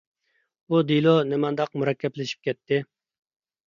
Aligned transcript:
بۇ 0.71 0.79
دېلو 0.93 1.13
نېمانداق 1.33 1.79
مۇرەككەپلىشىپ 1.83 2.51
كەتتى! 2.53 2.85